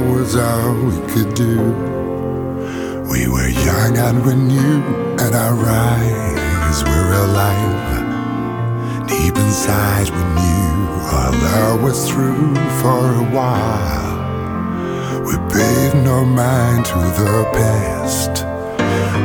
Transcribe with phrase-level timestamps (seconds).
[0.00, 1.58] was all we could do.
[3.10, 4.82] We were young and we knew,
[5.18, 9.06] and our eyes were alive.
[9.06, 10.72] Deep inside, we knew
[11.16, 14.12] our love was through for a while.
[15.26, 18.44] We paid no mind to the past.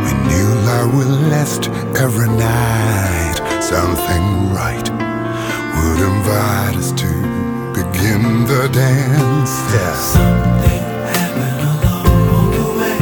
[0.03, 3.37] We knew love would last every night.
[3.61, 4.89] Something right
[5.75, 7.26] would invite us to
[7.91, 9.53] begin the dance.
[9.73, 9.95] Yeah.
[9.95, 12.97] Something happened along the way.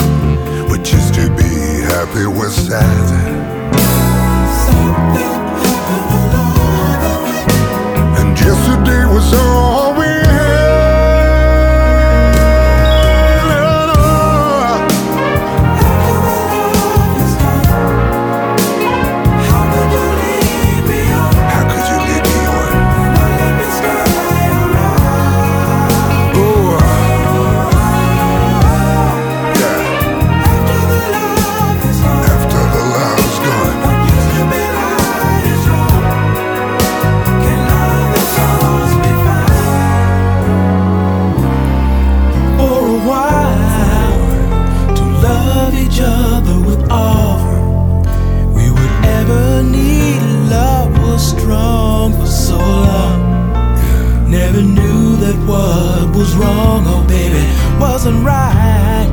[0.69, 1.51] We used to be
[1.91, 3.07] happy with sad.
[4.65, 7.41] Something happened along the way.
[8.19, 9.84] And yesterday was all
[58.05, 59.09] wasn't right.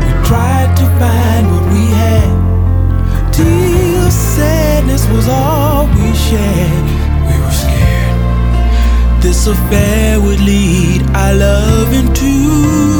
[0.00, 3.32] We tried to find what we had.
[3.34, 6.84] Till sadness was all we shared.
[7.28, 9.22] We were scared.
[9.22, 12.91] This affair would lead our love into.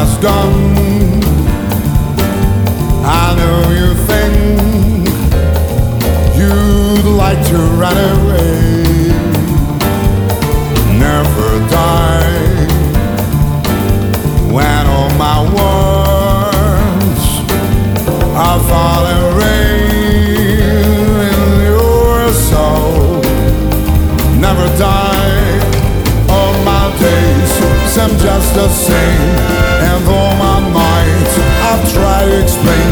[0.00, 0.78] Has gone.
[3.04, 5.08] I know you think
[6.38, 9.10] you'd like to run away.
[11.06, 12.66] Never die
[14.54, 17.24] when all my words
[18.44, 23.20] are falling rain in your soul.
[24.46, 25.26] Never die.
[26.30, 27.50] All my days
[27.94, 29.67] seem just the same,
[32.36, 32.90] explain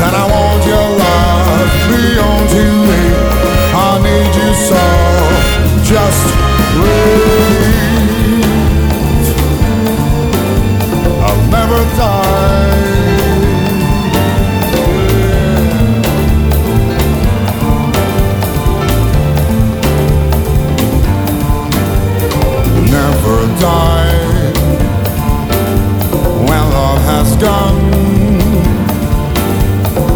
[0.00, 3.10] that I want your love beyond today.
[3.74, 4.84] I need you so.
[5.86, 6.26] Just
[6.82, 8.44] wait.
[11.26, 12.13] I'll never die.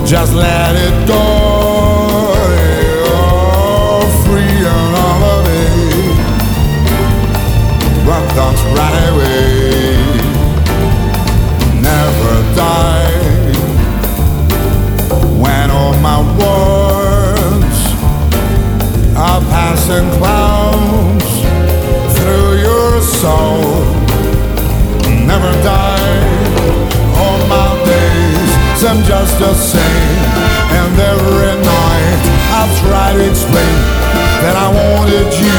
[0.09, 2.33] Just let it go,
[4.25, 4.89] free and.
[8.09, 9.97] But run away.
[11.83, 13.53] Never die
[15.43, 17.79] when all my words
[19.15, 21.29] are passing clouds
[22.19, 23.58] through your soul.
[29.09, 30.21] Just the same.
[30.79, 32.21] And every night
[32.61, 33.77] I try to explain
[34.43, 35.59] that I wanted you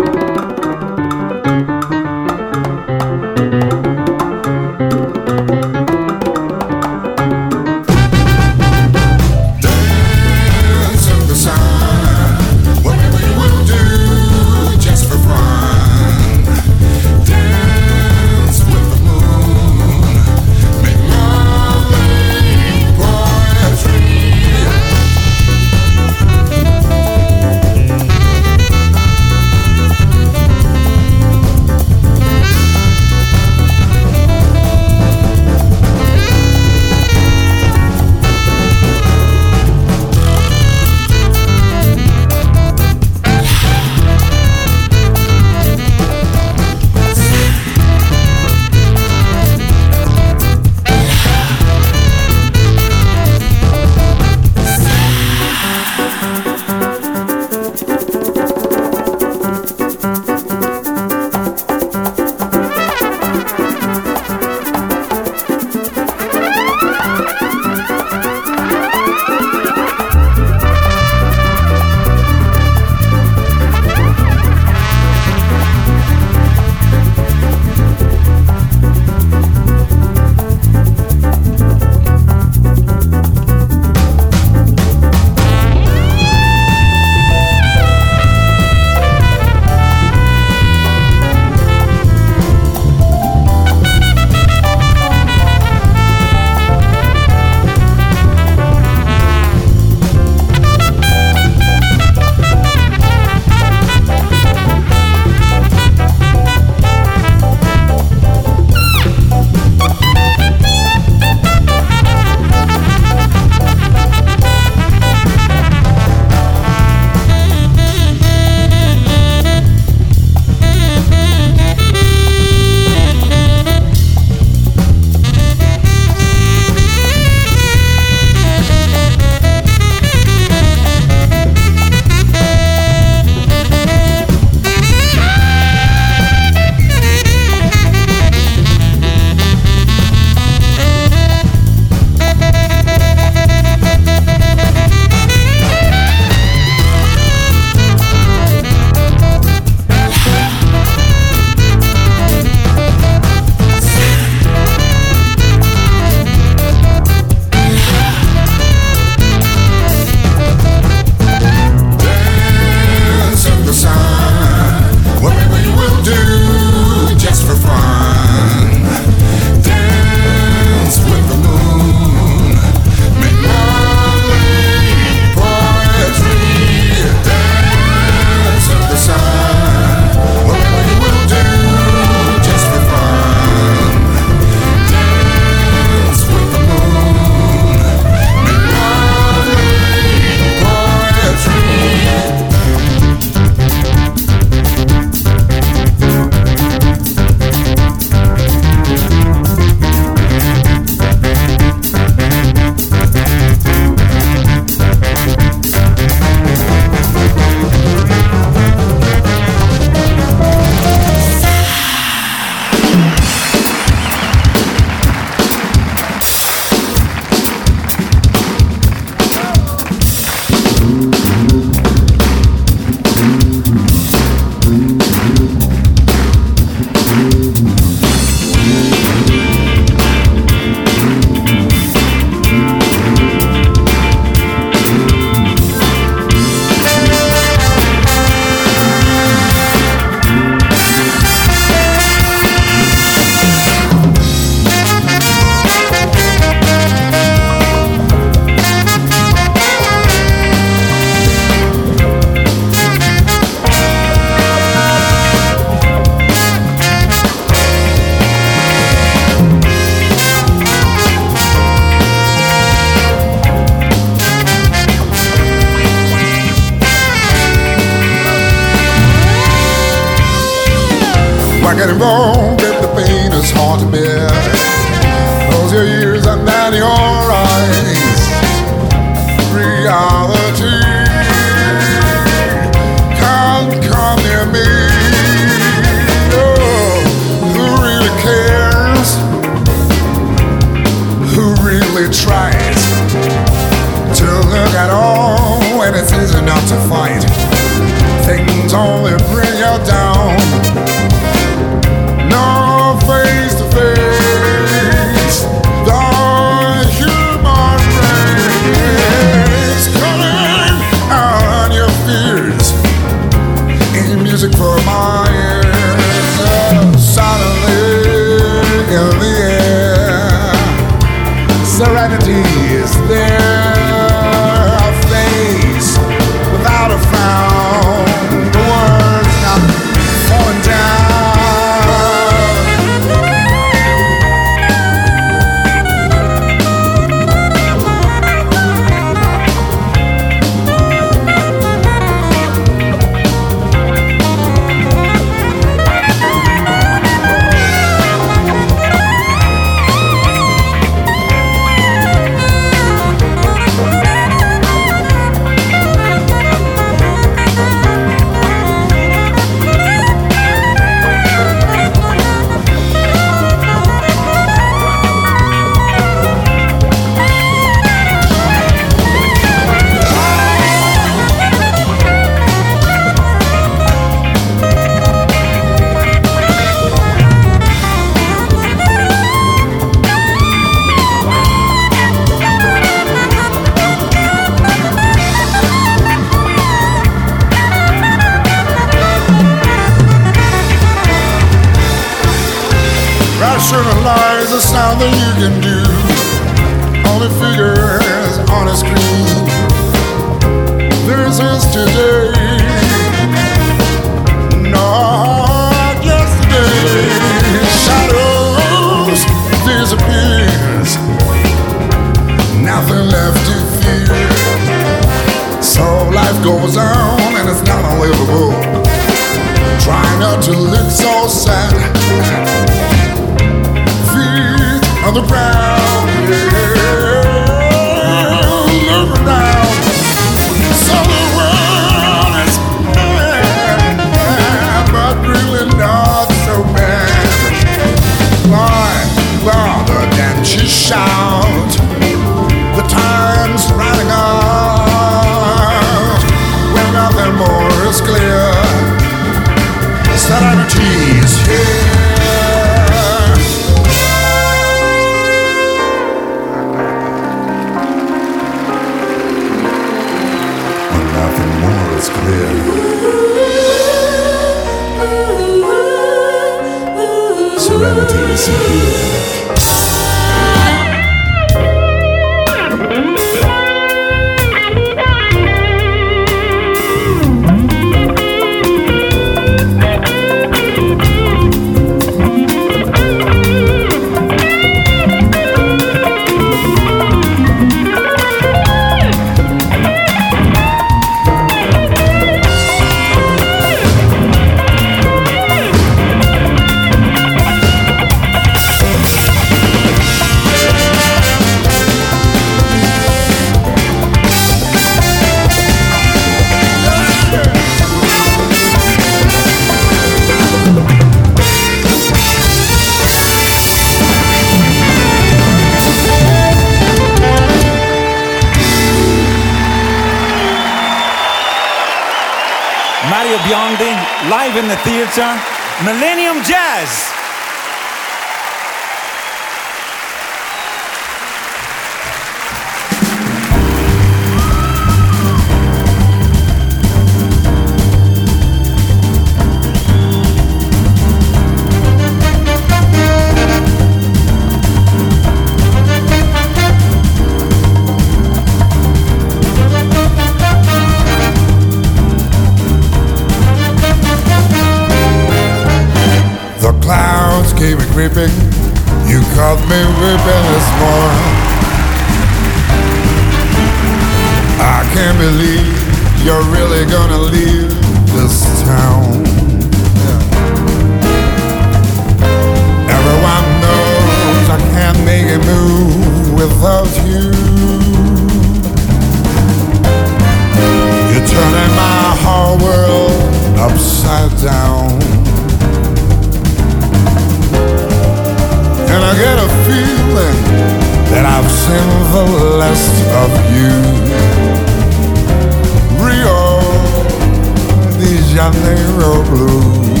[598.34, 600.00] Janeiro blues.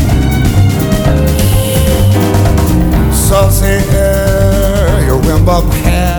[3.14, 6.18] Saucy air, your wind up hair,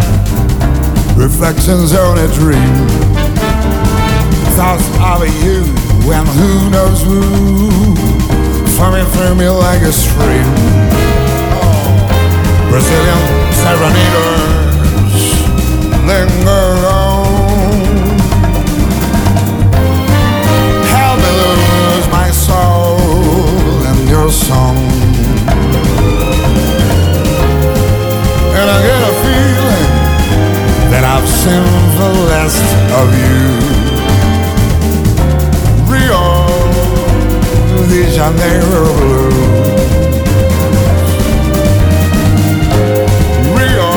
[1.18, 2.88] reflections on a dream.
[4.56, 5.66] Thoughts of you
[6.14, 7.22] and who knows who,
[8.78, 10.54] flowing through me like a stream.
[12.70, 13.22] Brazilian
[13.60, 14.56] serenaders
[16.08, 17.15] linger on.
[24.26, 24.76] a song.
[28.58, 29.90] And I get a feeling
[30.92, 31.66] that I've seen
[32.00, 32.66] the last
[33.02, 33.42] of you.
[35.92, 36.26] Rio
[37.90, 39.36] de Janeiro blues.
[43.58, 43.92] Rio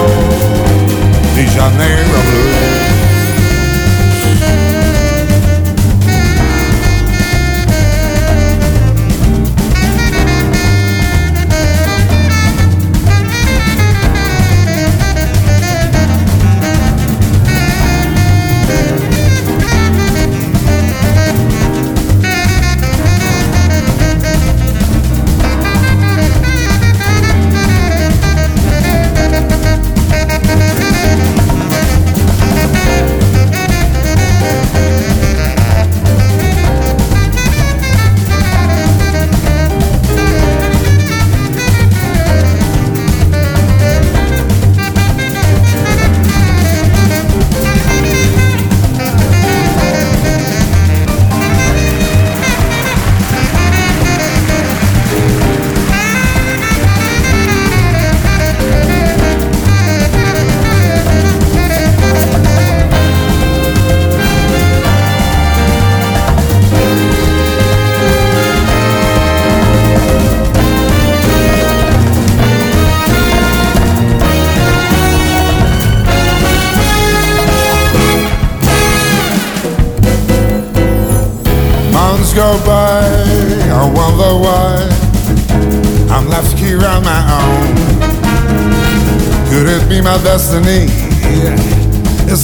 [1.35, 2.68] de Janeiro blues.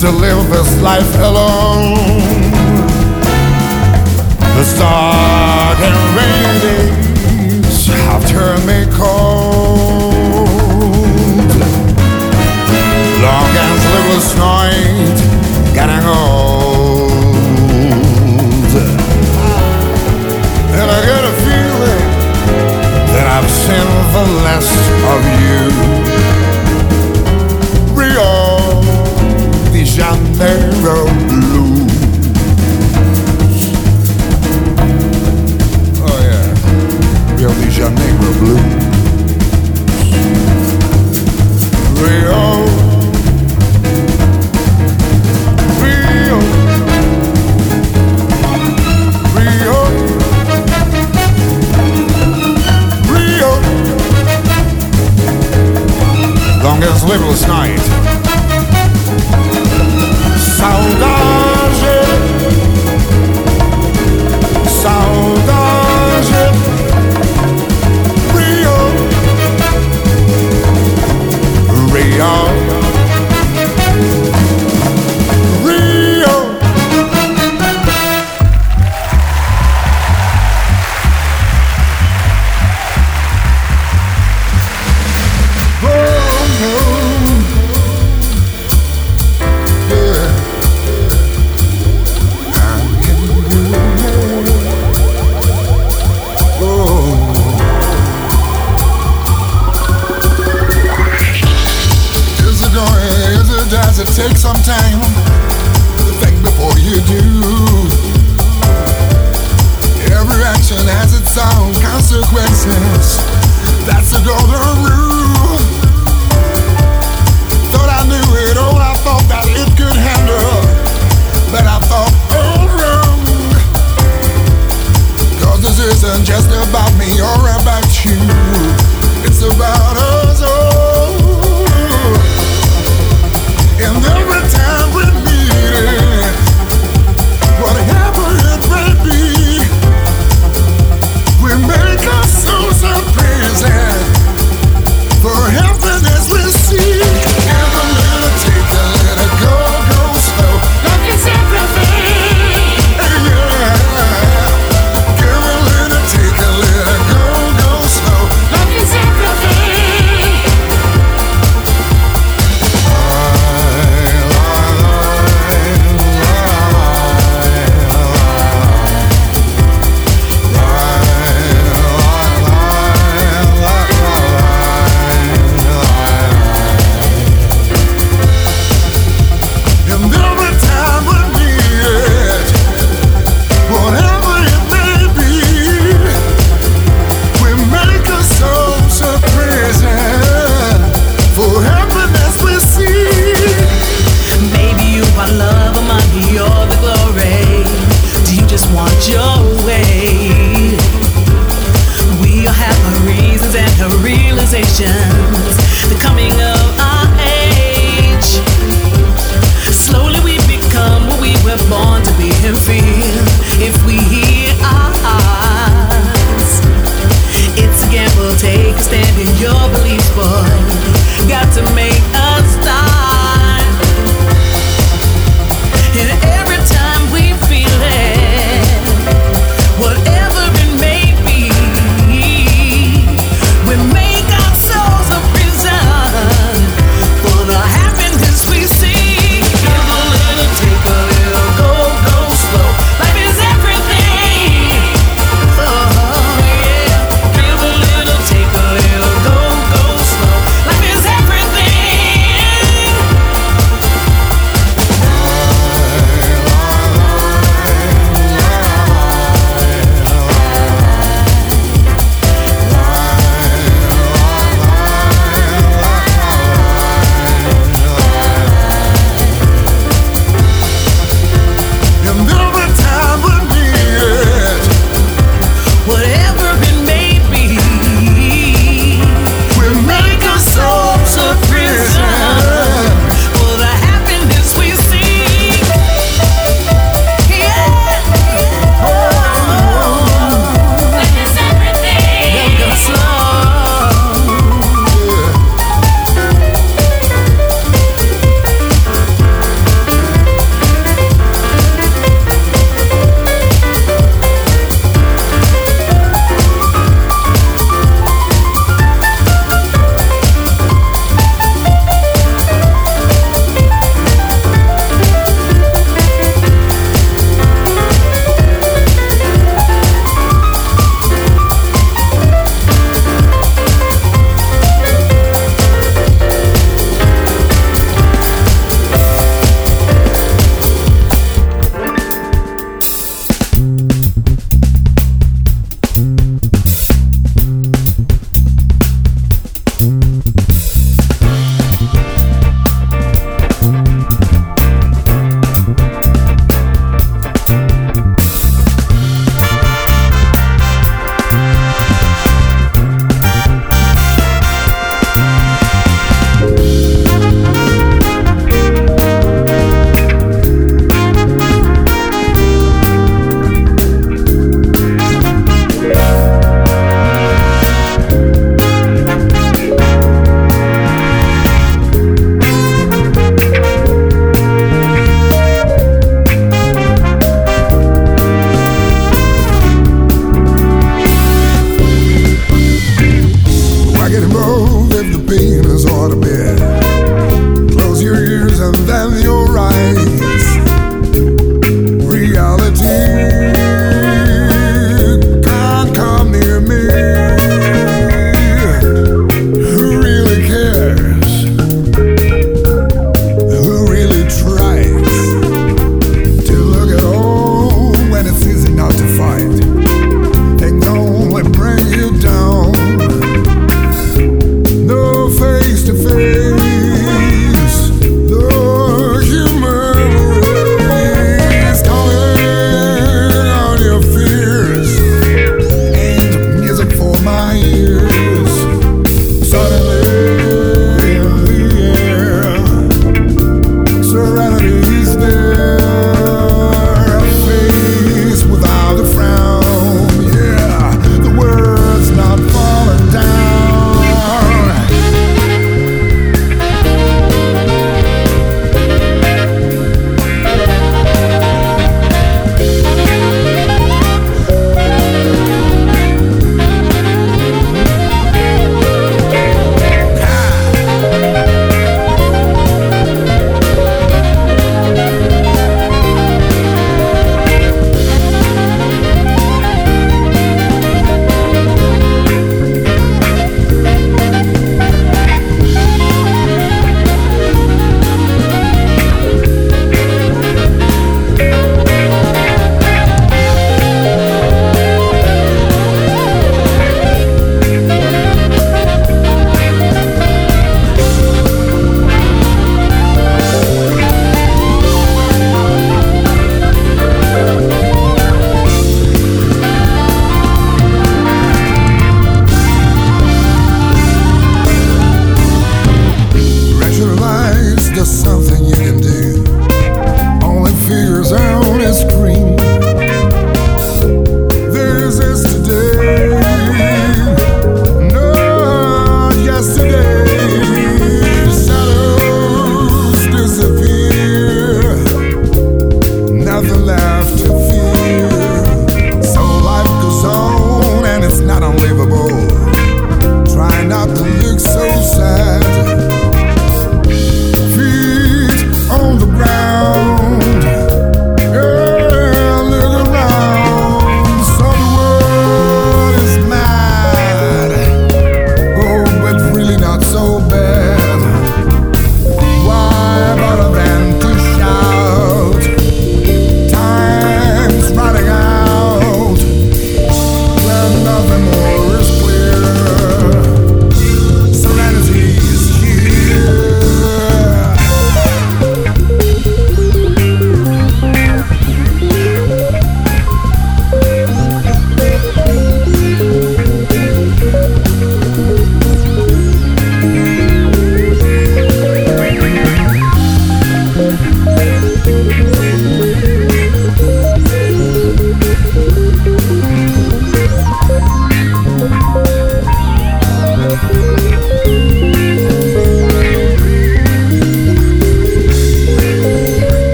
[0.00, 1.94] to live this life alone.
[4.56, 6.39] The dark and rain.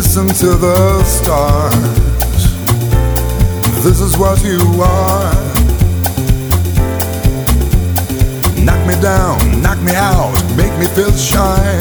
[0.00, 1.74] listen to the stars.
[3.84, 5.34] This is what you are.
[8.64, 11.78] Knock me down, knock me out, make me feel shy.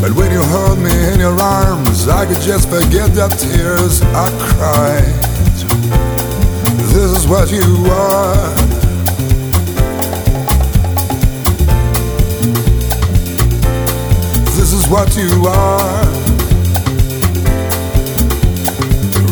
[0.00, 4.28] But when you hold me in your arms, I could just forget the tears I
[4.52, 5.16] cried.
[6.94, 8.54] This is what you are.
[14.54, 16.25] This is what you are.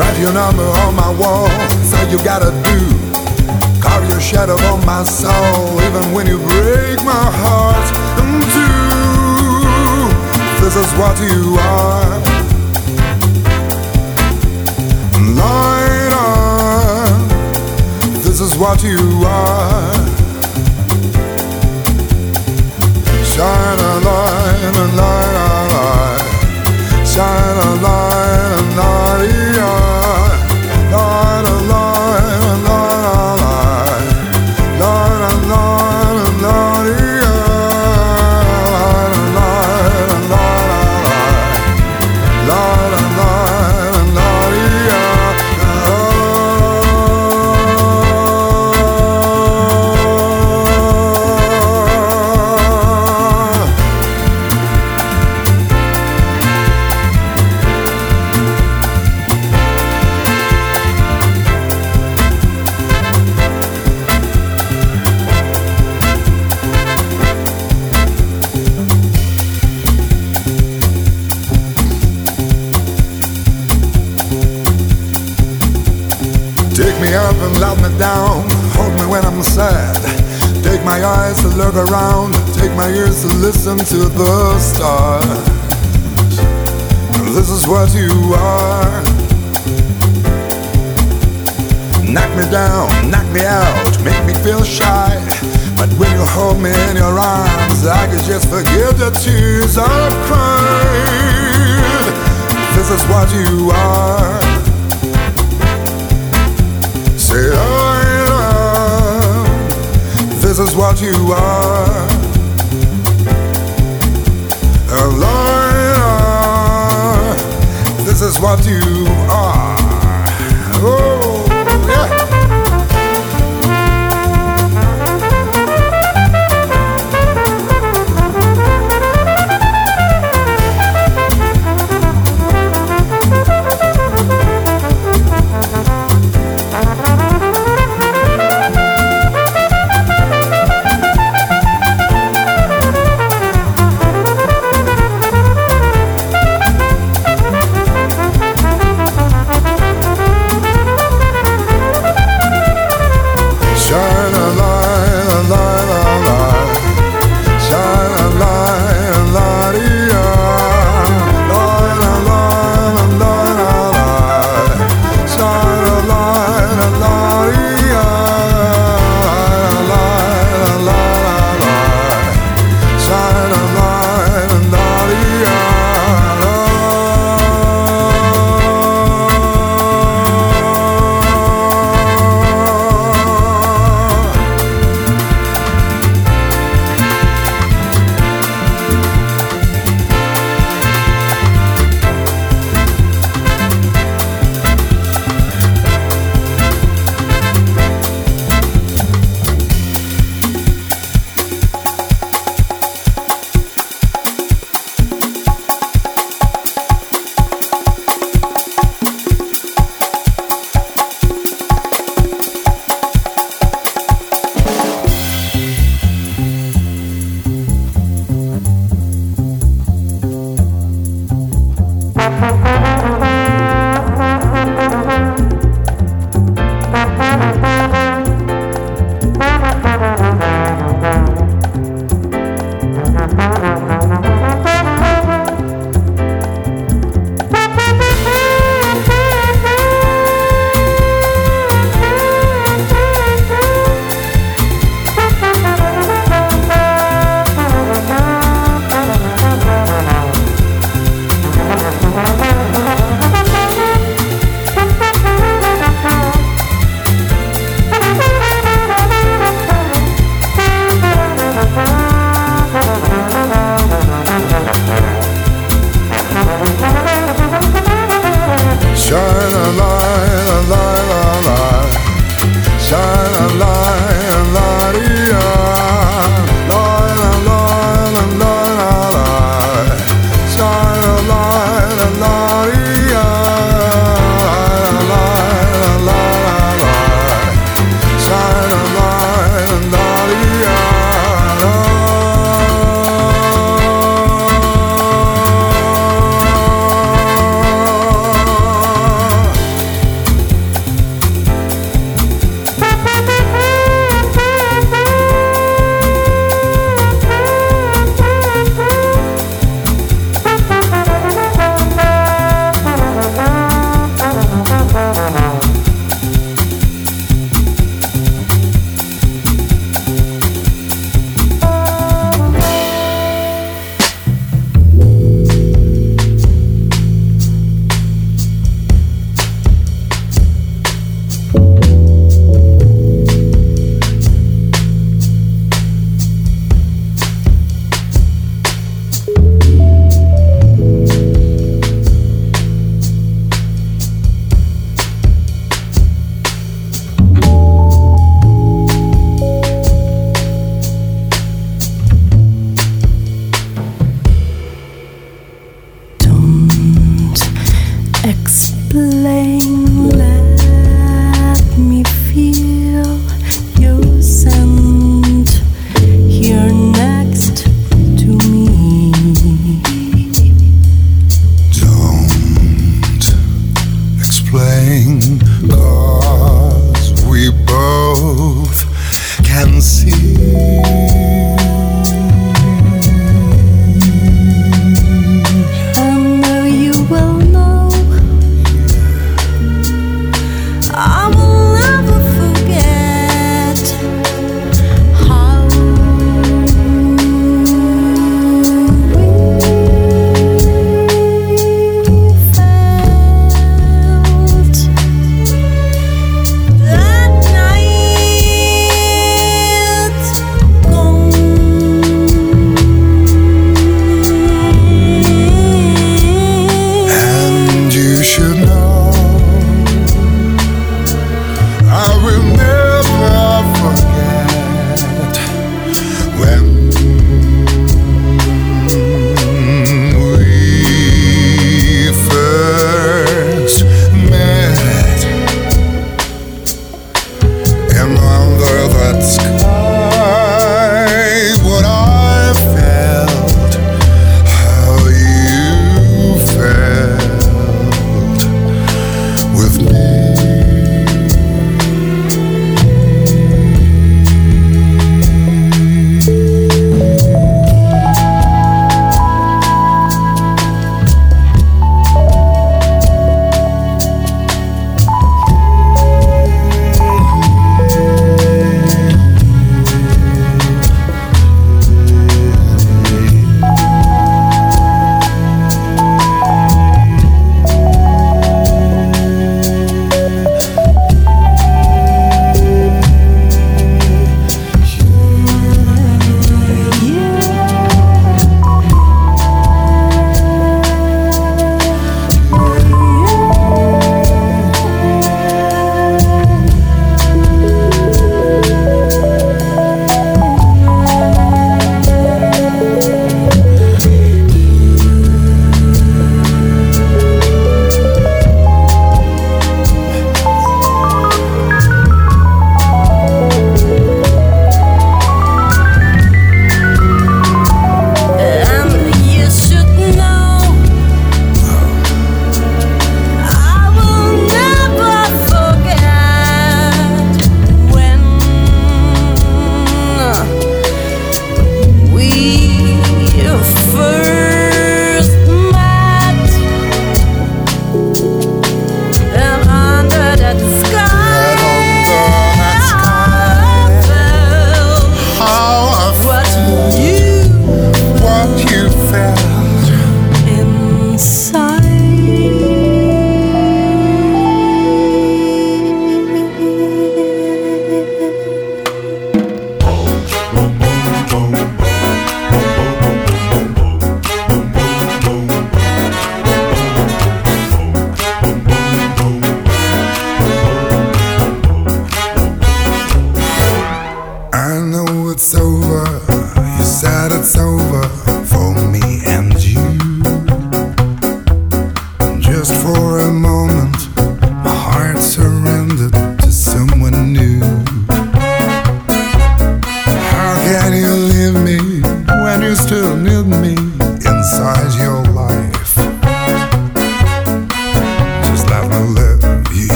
[0.00, 1.50] Write your number on my wall,
[1.84, 2.78] so you gotta do.
[3.82, 7.86] Carve your shadow on my soul, even when you break my heart
[8.16, 8.80] in two.
[10.64, 11.99] This is what you are.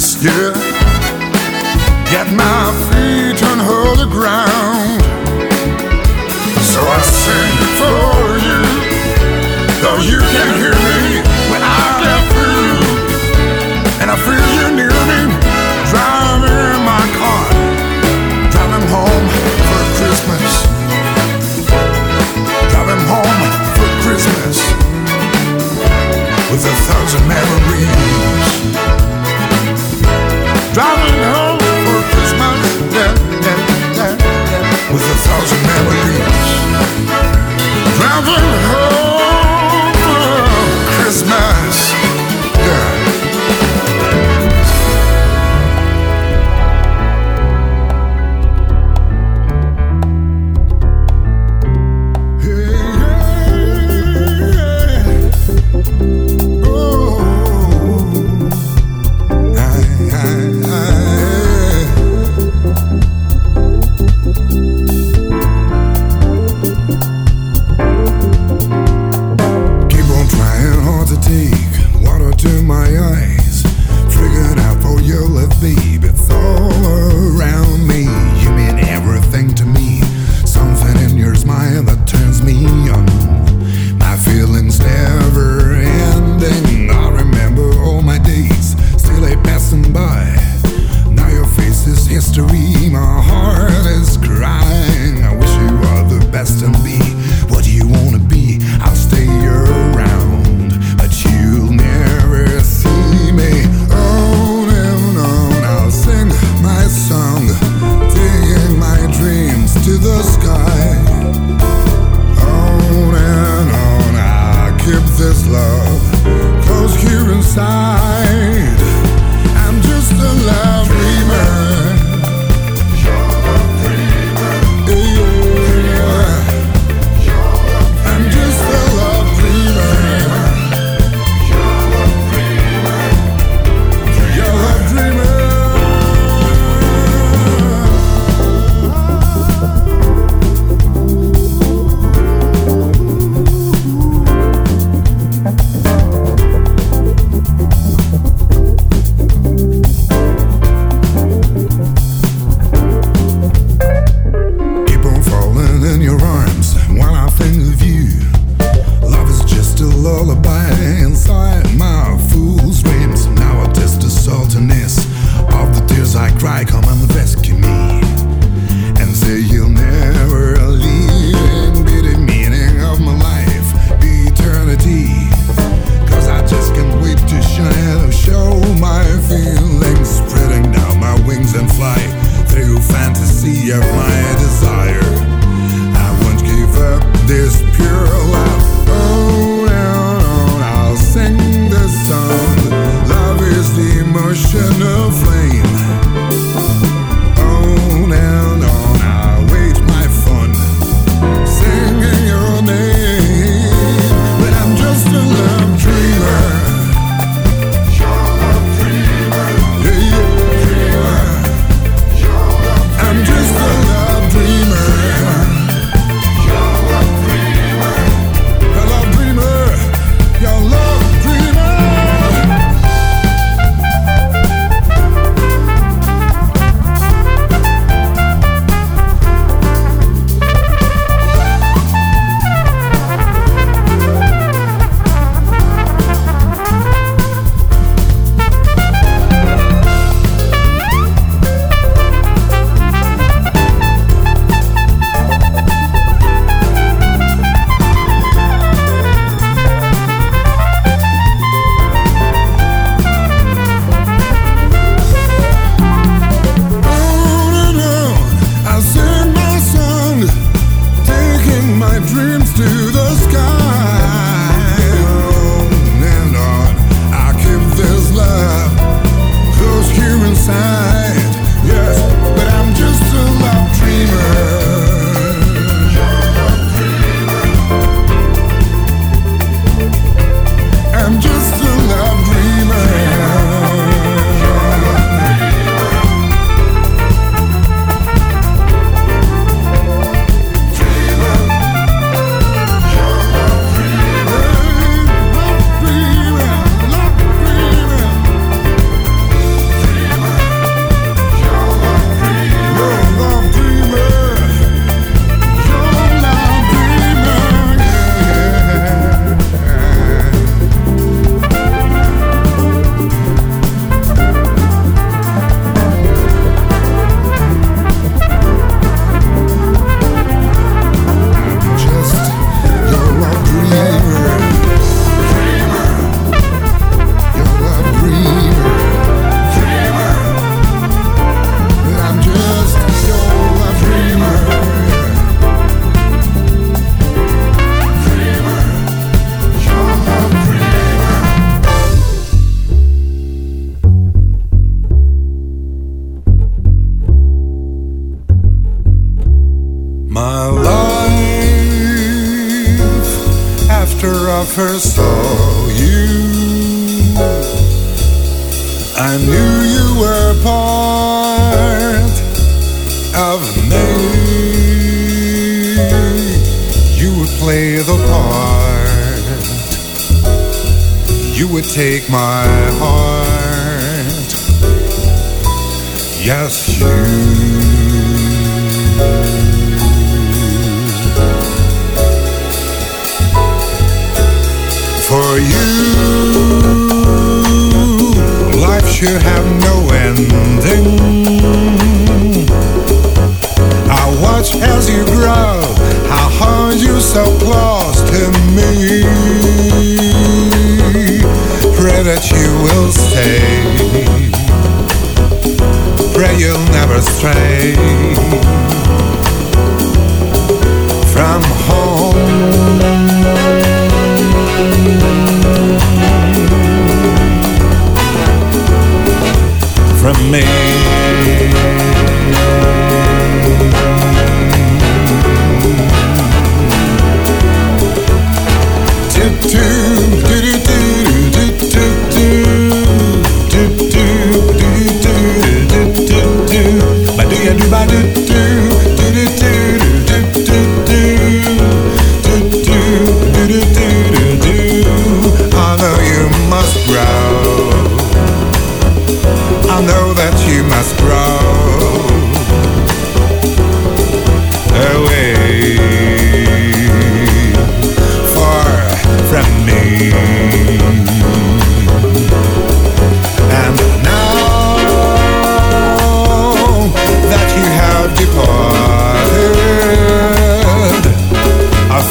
[0.00, 0.69] Christmas,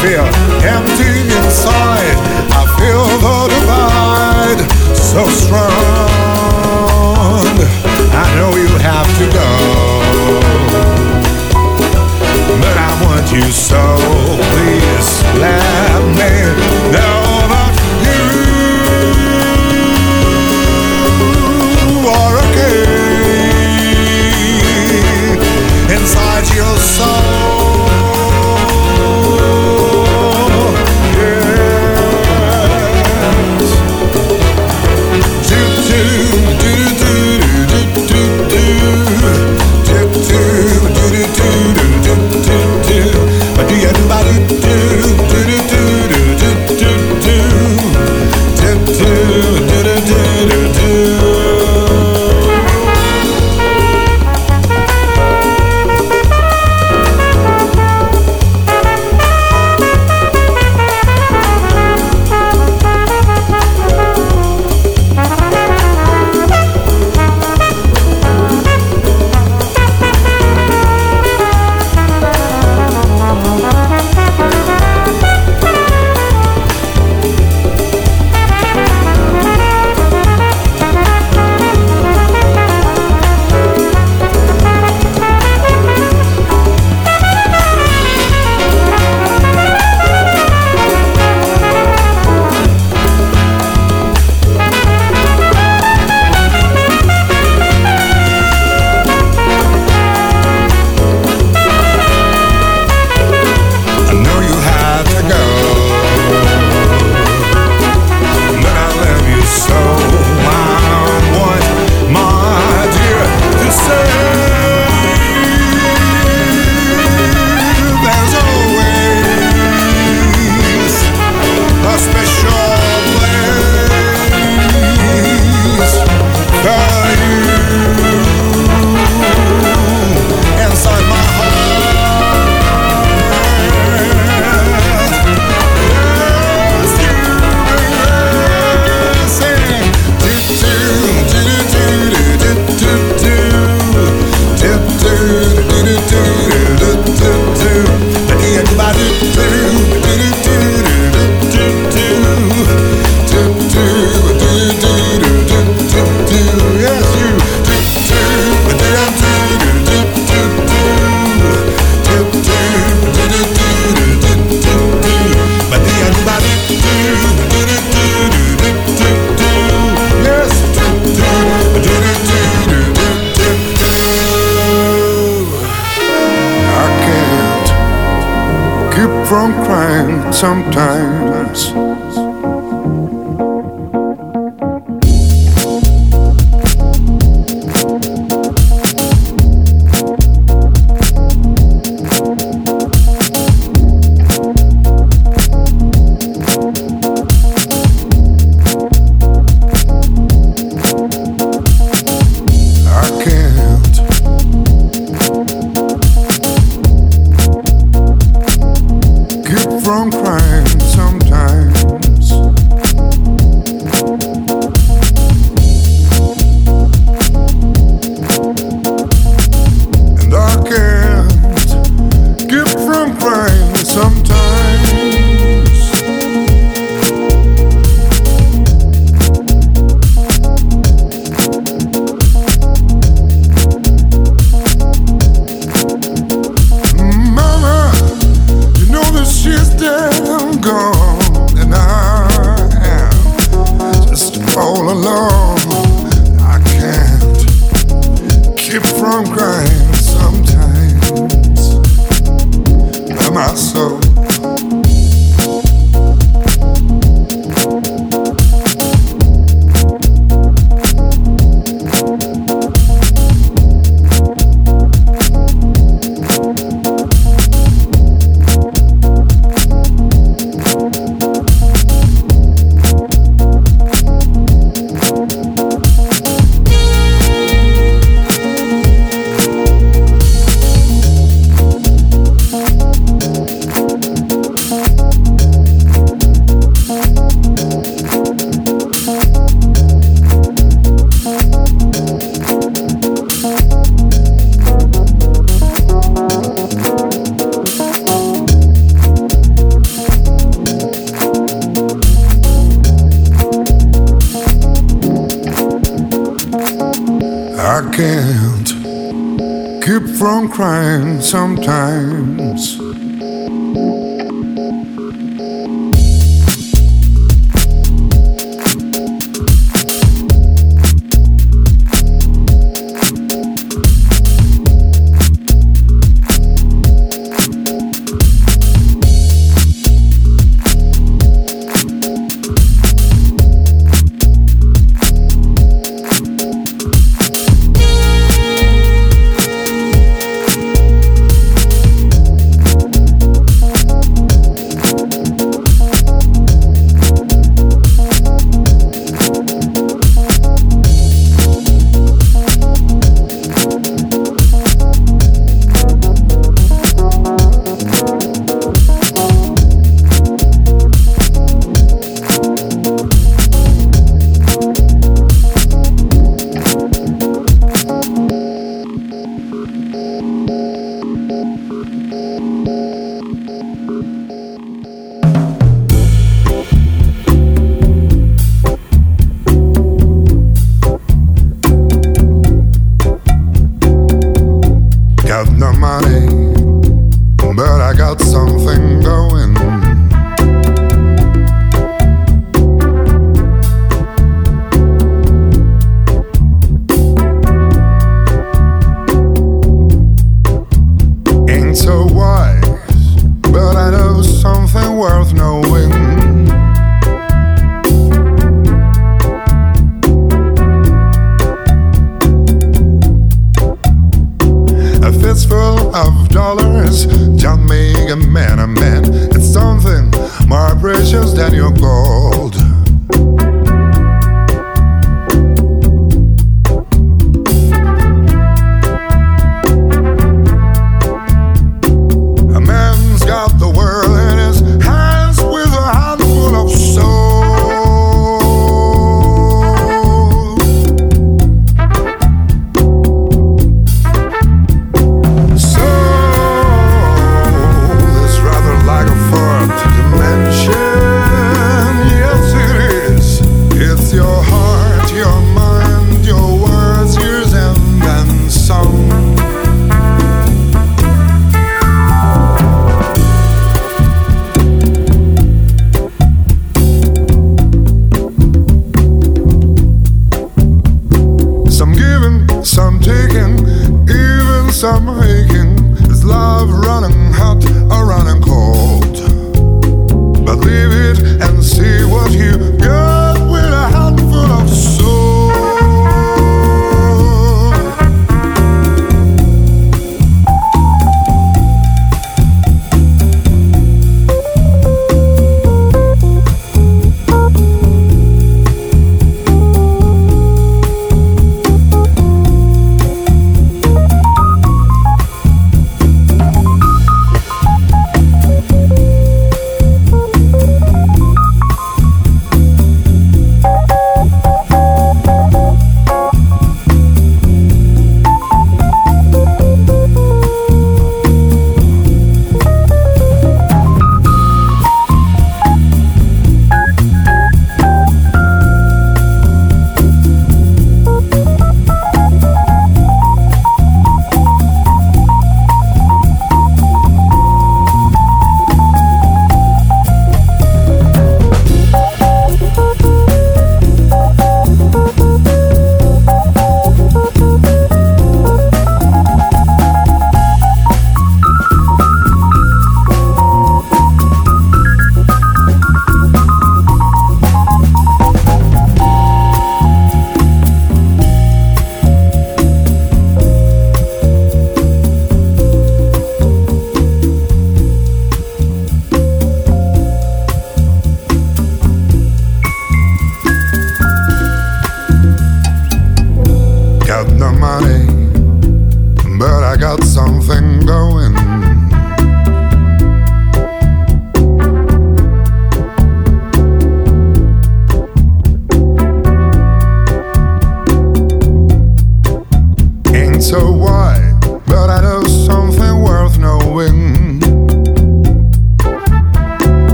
[0.00, 0.24] feel
[0.64, 2.16] empty inside.
[2.56, 4.60] I feel the divide
[4.96, 5.69] so strong.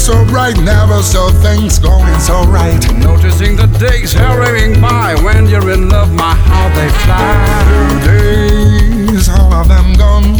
[0.00, 2.80] so bright, never saw things going so right.
[2.98, 8.00] Noticing the days hurrying by, when you're in love, my how they fly.
[8.04, 10.32] Days, all of them gone.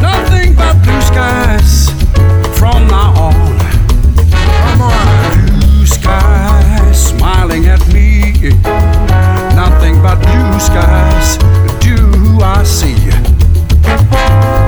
[0.00, 1.90] Nothing but blue skies
[2.58, 3.58] from now on.
[4.30, 5.46] Come on.
[5.46, 8.32] Blue skies smiling at me.
[9.54, 11.36] Nothing but blue skies
[11.80, 13.10] do I see.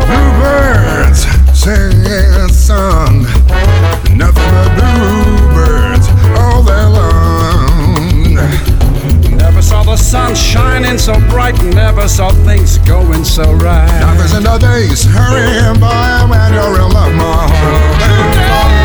[0.09, 1.21] Bluebirds
[1.59, 3.08] singing a song.
[10.09, 13.87] sun shining so bright, never saw things going so right.
[14.01, 18.78] Now there's another days hurrying by when you're in love, my heart.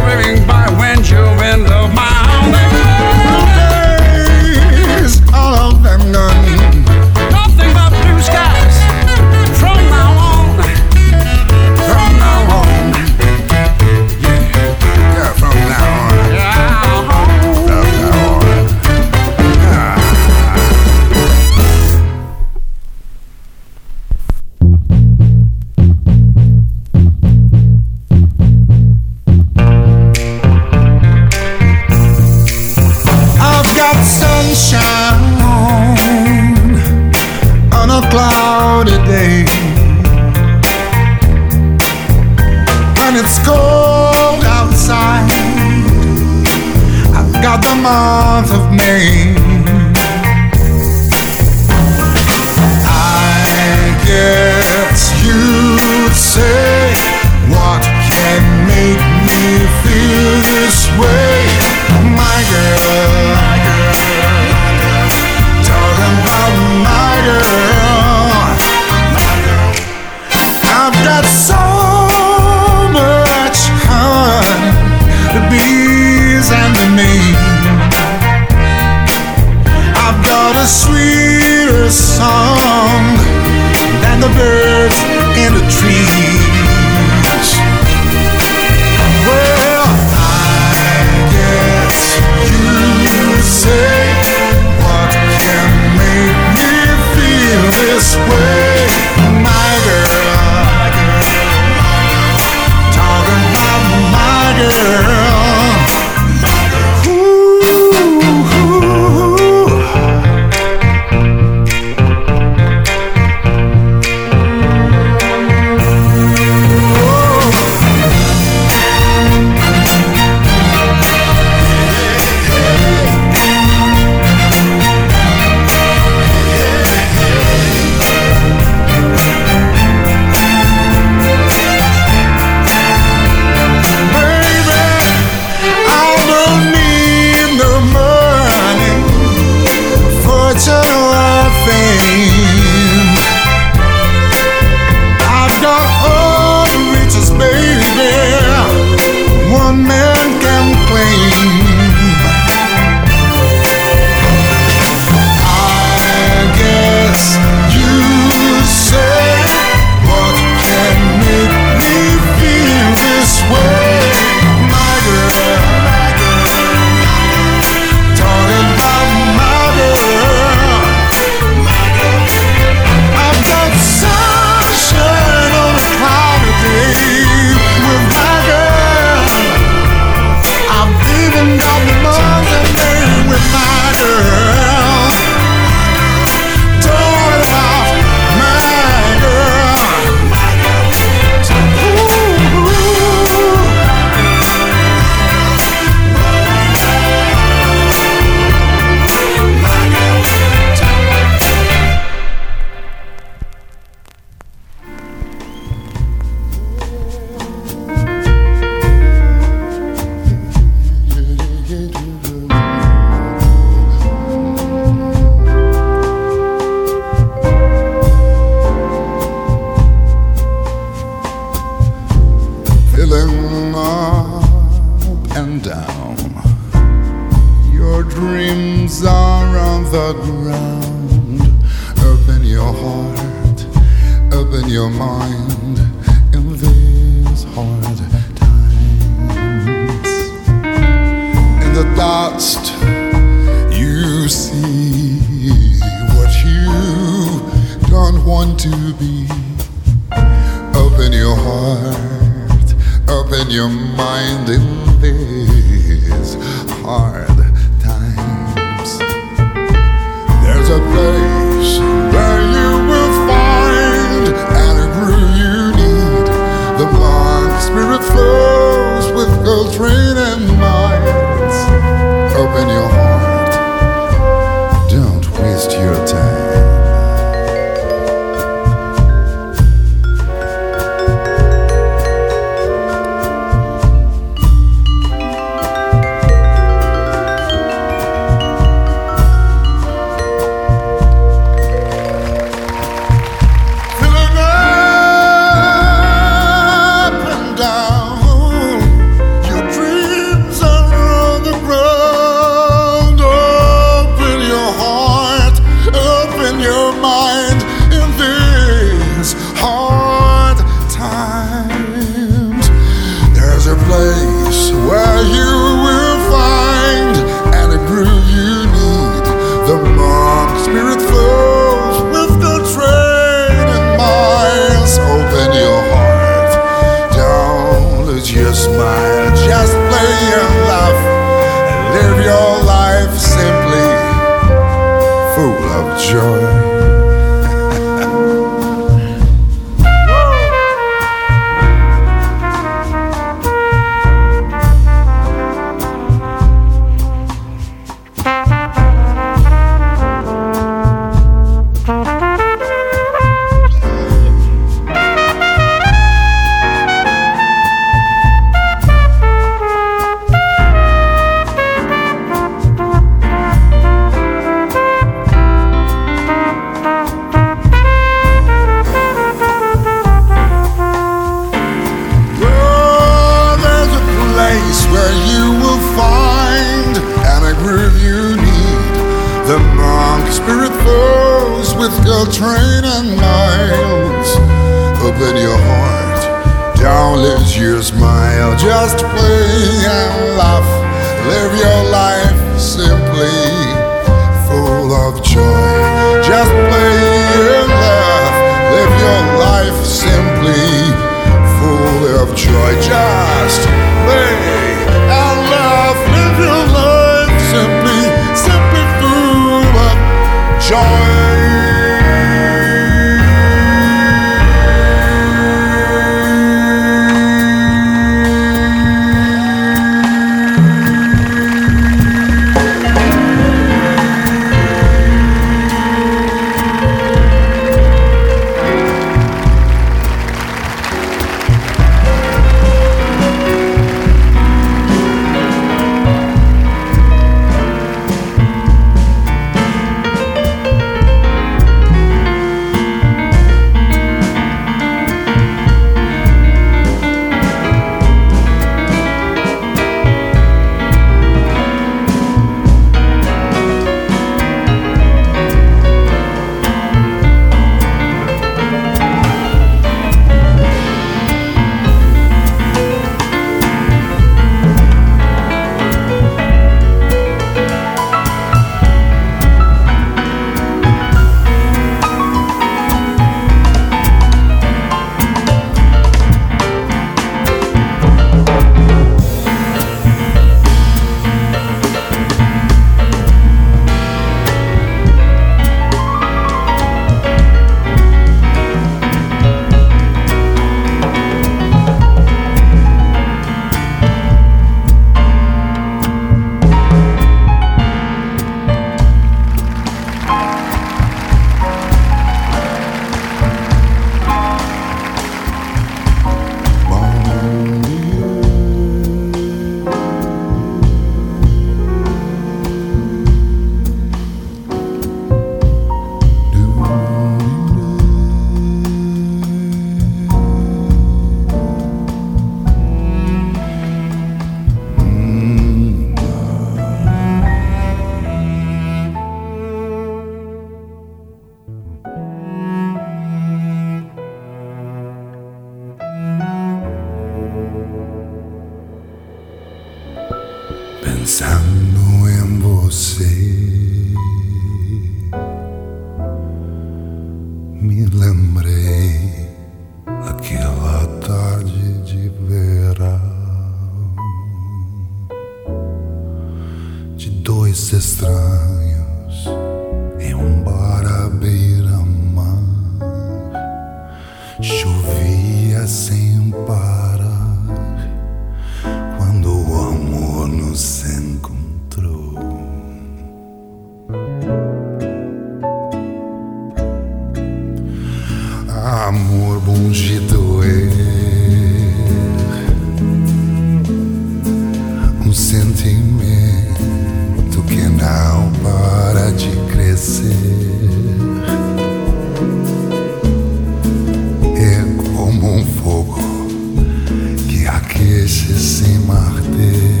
[598.00, 600.00] esquece sem marter.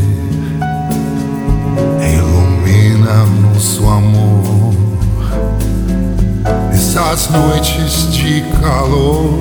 [2.14, 4.74] Ilumina nosso amor
[6.70, 9.38] nessas noites de calor.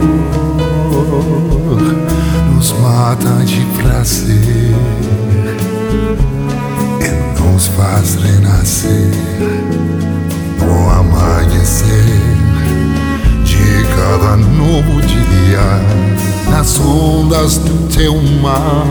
[2.54, 4.76] Nos mata de prazer
[7.02, 9.12] e nos faz renascer
[10.60, 12.39] no amanhecer
[14.10, 18.88] cada novo dia nas ondas do teu mar.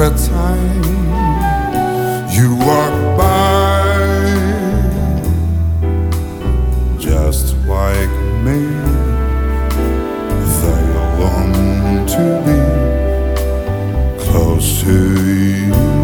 [0.00, 0.84] every time
[2.30, 3.82] you walk by,
[6.98, 8.10] just like
[8.44, 8.60] me,
[10.60, 10.84] they
[11.18, 12.60] long to be
[14.22, 15.98] close to you.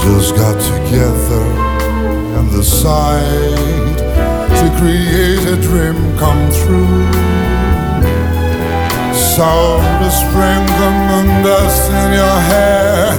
[0.00, 1.44] just got together
[2.38, 3.47] and the sigh
[4.78, 7.02] create a dream come true.
[9.34, 9.50] So
[10.00, 13.10] the spring, the moon dust in your hair,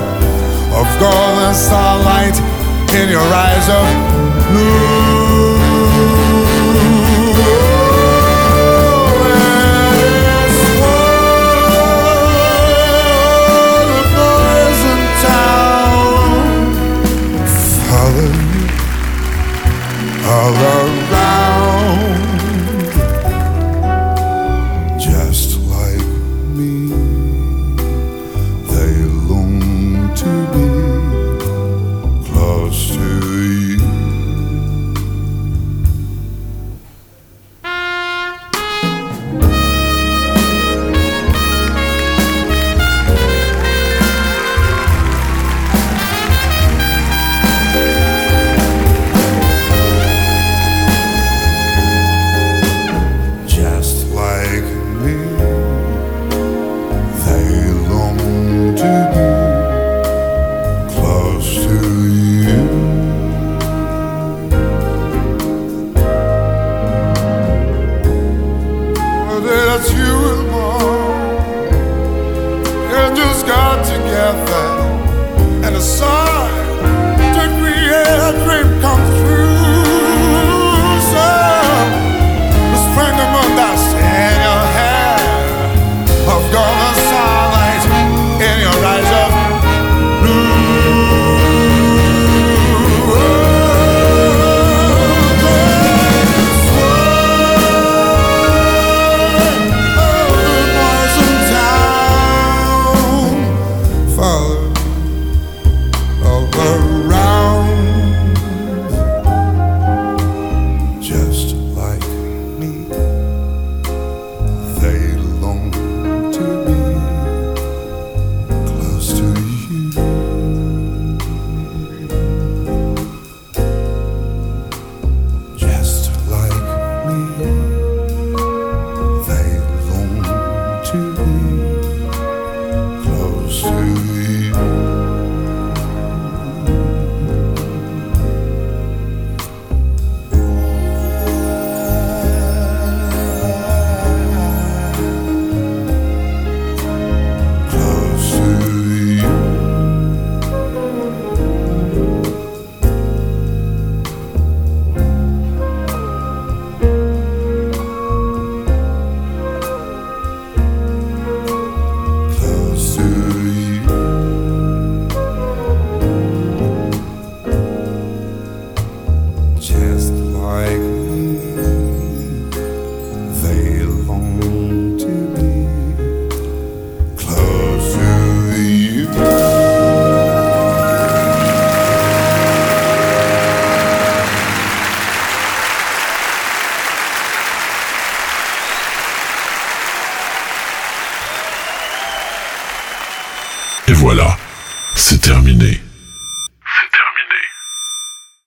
[0.79, 2.37] of golden starlight
[2.99, 3.87] in your eyes of
[4.49, 4.98] blue.